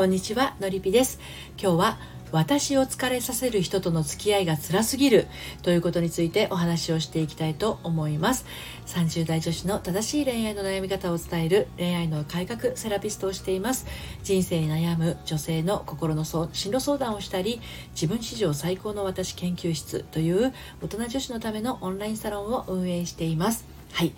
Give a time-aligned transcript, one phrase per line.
[0.00, 1.20] こんにちはのりぴです。
[1.60, 1.98] 今日は
[2.32, 5.26] 私を疲れさせる人との付き合いが辛すぎる
[5.60, 8.46] ということについてお話をしていきたいと思います。
[8.86, 13.84] 30代女子の正しい恋愛の悩み方を伝える恋愛の改革セラピストをしています。
[14.22, 17.60] 人生に悩む女性の心の進路相談をしたり
[17.92, 23.66] 自分史上最高の私研究室という大人女子のためのオンラインサロンを運営しています。
[23.92, 24.12] はい、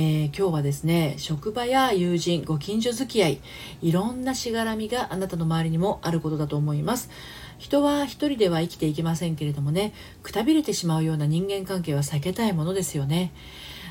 [0.00, 3.40] ー、今日はですね職場や友人ご近所付き合い
[3.82, 7.10] いろんなしがらみがあなたの周りにもあることだと思います。
[7.58, 9.92] 人は一人では生きていけませんけれどもね
[10.22, 13.32] くたびれてしまうような人間関係は避けたいものですよね。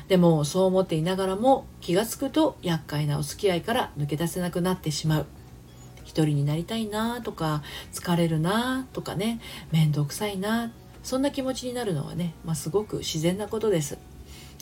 [0.08, 5.26] でもそう思っていながらも気が付くと厄介なお付き合いから抜け出せなくなってしまう。
[6.04, 13.98] 一人になりたいなとか疲れるなとかね面倒くさいなそんな気持ちになるのはね、まあ、すごく自然なことです。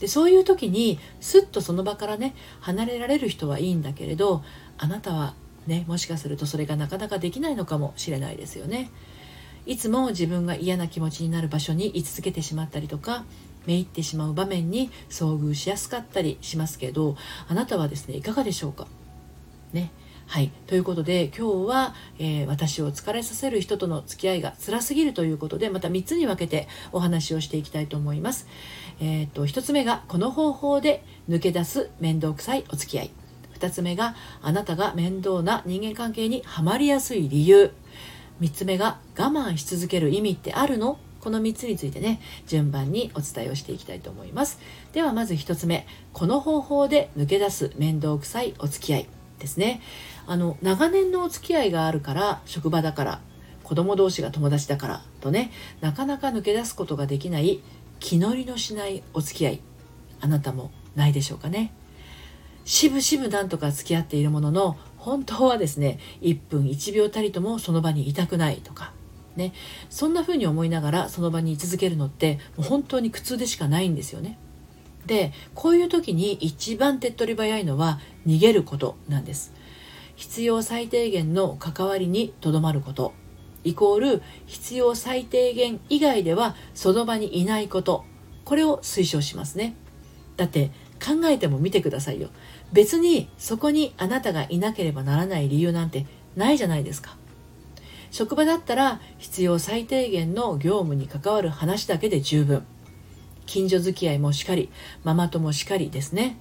[0.01, 4.43] でそういう時にすっとその場からね離れられる人はいいんだけれど
[4.79, 5.35] あなたは
[5.67, 8.91] ねもしかするとそれがなかなかできないのかもしれないですよね。
[9.65, 13.25] いつも自分が嫌な気持ちになる場所に居続けてしまったりとか
[13.67, 17.17] めいってしまう場面に遭遇しやすかったりしますけど
[17.49, 18.87] あなたはですねいかがでしょうか？
[19.73, 19.91] ね
[20.29, 20.51] はい。
[20.67, 28.49] ということで、今日は、えー、私を疲れさせる人との付き合いが辛すぎるということで、また3つに分けてお話をしていきたいと思います。
[29.01, 33.11] えー、っと、1つ目が、この方法で抜け出す面倒くさいお付き合い。
[33.59, 37.73] 2つ目が、あなたが面倒な人間関係にはまりやすい理由。
[38.41, 40.99] 3つ目が、我慢し続ける意味ってあるの？
[41.21, 44.59] この3つについてね、順番にお伝えをしていきたいと思います。
[44.93, 49.16] ではまず1つ目、この方法で抜け出す面倒くさいお付き合い。
[49.39, 49.81] ですね。
[50.27, 53.21] あの長年のお付き合いがあるから職場だから
[53.63, 57.61] 子供同士が友達だからとねなかなか抜け出すことができない
[58.01, 59.61] 気乗りのしないお付き合い
[60.21, 61.73] あなたもないでしょうかね。
[62.65, 68.93] しぶしぶなんとか付き合っているものの本当はですね1分1秒たりともその場にいたくないとか
[69.37, 69.53] ね。
[69.91, 74.39] そんな風に思いながらその場に居続けるのってもう本当に苦痛でしかないんですよね。
[75.07, 79.53] でこういう時に一番手っ取り早いのは逃げることなんです。
[80.17, 83.13] 必要最低限の関わりにとどまること。
[83.65, 88.05] イコール必要最低限以外ではその場にいないこと。
[88.45, 89.75] これを推奨しますね。
[90.37, 90.71] だって
[91.05, 92.31] 考えてもみてくださいよ。
[92.73, 96.07] 別にそこにあなたがいなければならない理由なんて
[96.37, 97.17] ないじゃないですか。
[98.11, 102.65] 職場だったら必要最低限の業務に関わる話だけで十分。
[103.47, 104.71] 近所付き合いもしかり
[105.05, 106.37] ママ友しかりですね。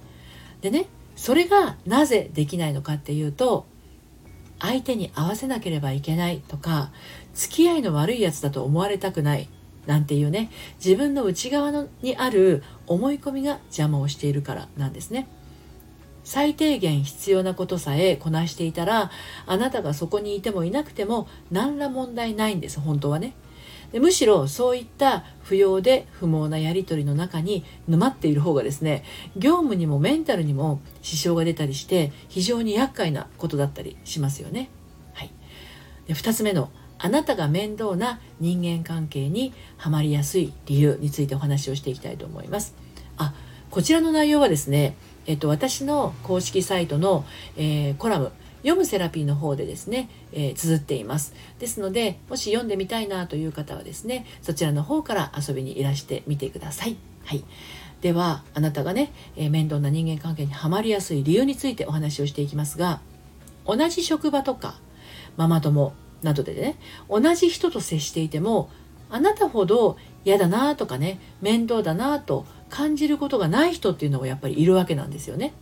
[0.60, 3.66] でねそれがなぜできないのかっていうと
[4.58, 6.90] 相手に合わせなければいけないとか
[7.34, 9.48] 付き合いの悪いやつだと思われたくない
[9.86, 10.50] なんていうね
[10.82, 15.28] 自分の内側のにある思い込みが邪魔をしているからなんですね。
[16.24, 19.12] 最低限必要なことさえこなしていたら
[19.46, 23.34] あなたがそこにいてもいなくても何ら問題ないんです本当はね。
[23.92, 29.04] でむしろそういった不要で不毛なやり取りの中に沼っている方がですね
[29.36, 34.68] 業務にもメンタルにも支障が出たりして非常に厄介なことだったりしますよね。
[35.14, 35.30] はい、
[36.08, 42.74] で2つ目のあなたが面倒な人間関係にはまりやすい理由についてお話をしていきたいと思います。
[43.18, 43.34] あ
[43.70, 47.24] こちらの内容はですね、えっと、私の公式サイトの、
[47.56, 48.32] えー、コラム
[48.66, 56.96] 読むセラピーの方でですね、えー、綴っていますですのでもし読んでみたいなという方はですねそちらの方から遊びにいらしてみてください。
[57.24, 57.44] はい
[58.02, 63.00] ではあなたがね、えー、面倒な人間関係にはまりやすい理由についてお話をしていきますが
[63.64, 64.78] 同じ職場とか
[65.36, 66.76] ママ友などでね
[67.08, 68.68] 同じ人と接していても
[69.10, 75.54] あなたほど嫌だなとかね面倒だなと感じることがない人っていうのがやっぱりいるわけなんですよね。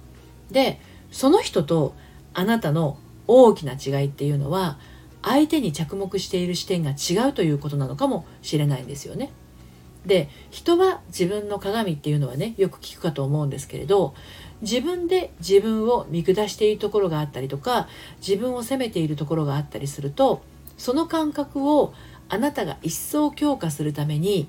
[0.51, 1.95] でその人と
[2.35, 4.79] あなたの大きな違いっていうのは
[5.23, 9.33] 相手に着目している視点が違うということなのかもしれないんですよね。
[10.05, 14.15] で人は自分の鏡っていうのはねよく聞くかと思うんですけれど
[14.61, 17.89] 自分で自分を見下しているところがあったりとか
[18.19, 20.43] 自分を責めているところがあったりすると
[20.77, 21.95] その感覚を
[22.29, 24.47] あなたが一層強化するために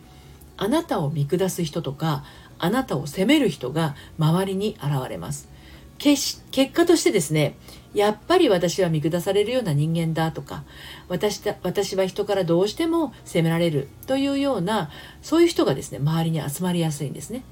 [0.58, 2.26] あなたを見下す人とか
[2.60, 5.55] あなたを責める人が周りに現れます。
[5.98, 6.44] 結
[6.74, 7.58] 果としてですね
[7.94, 10.66] やっぱり私は見下されるような人間だとか
[11.08, 14.90] 私私は人からどうしても責められるというような
[15.22, 17.44] そういう人がですね周りに集まりやすいんですね。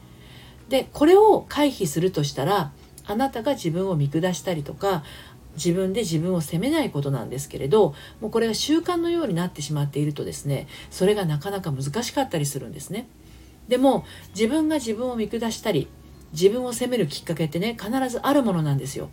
[0.69, 2.71] でこれを回避するとしたら
[3.05, 5.03] あなたが自分を見下したりとか
[5.55, 13.07] 自分で自分を責めないことなんですけれどもうこれが習慣のようになってしまっているとですねそれがなかなか難しかったりするんですね。
[13.67, 14.05] でも
[14.35, 15.87] 自分が自分を見下したり
[16.33, 19.09] 自分を責めるきっかけってね必ずあるものなんですよ。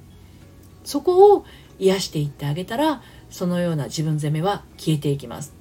[0.84, 1.44] そこを
[1.78, 5.54] 癒していってあげたらそのような自分責めは消えていきます。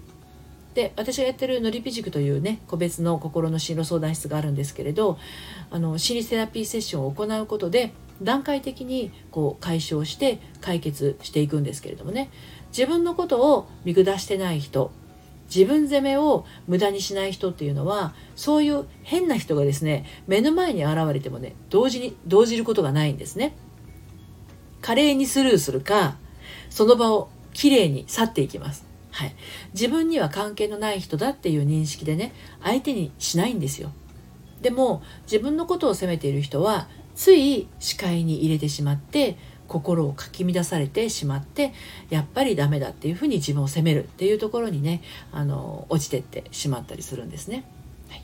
[0.74, 5.18] で私がやってるのりぴ塾というね個別の心の進路相談室があるんですけれど
[5.72, 7.92] あの心理セラピーセッションを行うことで
[8.22, 12.30] 段階的にこう解消して解決していくんですけれどもね。
[12.72, 14.92] 自分のことを見下してない人
[15.54, 23.56] 自分責めを無駄にしない人っていうのはそういう変な人がですね目の前に現れてもね同時に動じることがないんですね。
[24.82, 26.16] 華麗にスルーするか
[26.70, 28.86] その場をきれいに去っていきます。
[29.12, 29.36] はい、
[29.74, 32.32] 自分には関係のない人だっていう認識でね
[32.64, 33.92] 相手にしないんですよ。
[34.62, 39.38] でも自分のことを責めている人はつい視界に入れてしまって
[39.70, 41.72] 心をかき乱されてしまって
[42.10, 45.02] やっぱりダメだっていうふうに自分を責めるっていうところにね
[45.32, 47.64] あの落ちてってしまったりするんですね。
[48.10, 48.24] はい、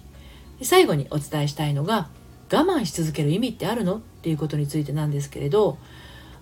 [0.63, 2.09] 最後にお伝えしたいのが
[2.51, 5.77] 我慢し続ける意味ってあるのっていうことについてなんですけれど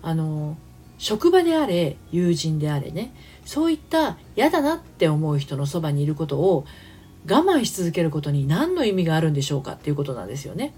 [0.01, 0.57] あの
[0.97, 3.13] 職場であれ友人であれね
[3.45, 6.65] そういった嫌だなって思う人のそばにいることを
[7.29, 10.73] 我慢し続けることに何の意味があるんでしょうかっていうことなんですよね。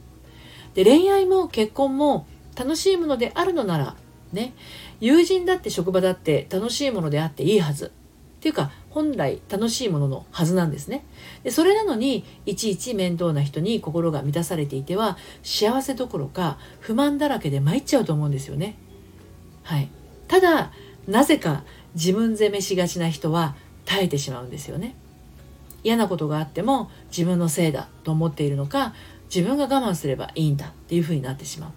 [0.74, 3.96] で恋愛も結婚も楽しいものであるのなら
[4.36, 4.54] ね。
[5.00, 7.86] 友人だって職場だって楽しいものであっていいはず。
[7.86, 7.90] っ
[8.46, 11.04] ていうか本来楽しいもののはずなんですね。
[11.44, 18.76] でそれなのにいちいち面倒な人に心が満たされていては幸せどころか不満だらけで参っちゃうと思うんですよね。
[19.64, 19.90] はい。
[20.28, 20.72] ただ
[21.08, 21.64] なぜか
[21.96, 23.56] 自分責めしがちな人は
[23.86, 24.96] 耐えてしまうんですよね。
[25.84, 28.94] 嫌なことがあっても自分のせいだと思っているのか
[29.34, 31.72] 自分が我慢すればいいんだっていうふうになってしまう。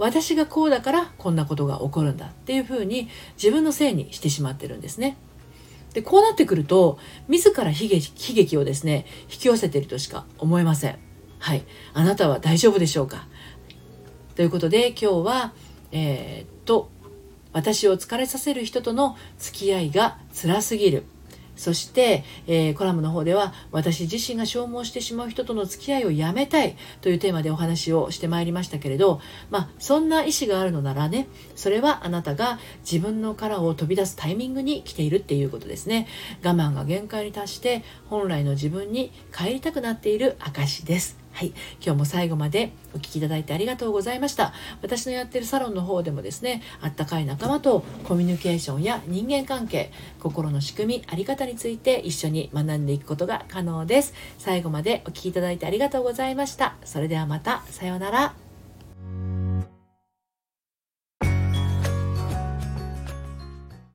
[0.00, 5.16] 私がこうだからこんなことが起こるんだっていうふうに自分のせいにしてしまってるんですね。
[5.92, 6.98] でこうなってくると
[7.28, 10.98] 自ら悲劇悲劇をですね引き寄せているとしか思えません。
[11.38, 11.64] はい。
[11.92, 13.26] あなたは大丈夫でしょうか？
[14.36, 15.52] ということで今日は
[15.92, 16.88] えー、っと
[17.52, 21.04] 私を疲れさせる人との付き合いが辛すぎる
[21.60, 29.20] そして、えー、コラムの方では私自身が消耗してしまう人との付き合いをやめたいというテーマでお話をしてまいりましたけれど、
[29.50, 32.58] まあ、そんな意思があるのならねそれはあなたが
[32.90, 36.08] 自分の殻を飛び出すタイミングに来ているっていうことですね。
[36.42, 41.19] 我慢が限界に達して本来の自分に帰りたくなっている証です。
[41.32, 41.52] はい。
[41.80, 44.52] 今日も最後までお聴きいただいてありがとうございました。
[44.82, 54.14] 私のやってるサロンの方でもですね、あったかい仲間とコミュニケーションや人間関係、心の仕組み、あり方について一緒に学んでいくことが可能です。
[54.38, 56.74] 最後までお聴きいただいてありがとうございました。
[56.84, 58.39] それではまた、さようなら。